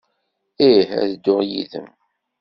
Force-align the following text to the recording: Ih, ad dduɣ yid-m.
Ih, 0.69 0.87
ad 1.01 1.09
dduɣ 1.13 1.39
yid-m. 1.49 1.87